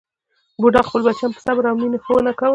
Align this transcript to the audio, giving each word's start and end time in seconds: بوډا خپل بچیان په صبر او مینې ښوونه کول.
بوډا 0.61 0.81
خپل 0.87 1.01
بچیان 1.05 1.31
په 1.35 1.41
صبر 1.45 1.63
او 1.69 1.75
مینې 1.81 1.99
ښوونه 2.03 2.31
کول. 2.39 2.49